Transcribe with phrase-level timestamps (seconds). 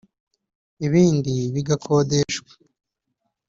[0.85, 2.41] ibindi bigakodesha